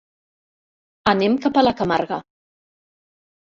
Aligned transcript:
Anem 1.13 1.37
cap 1.45 1.61
a 1.63 1.67
la 1.67 1.77
Camarga. 1.85 2.21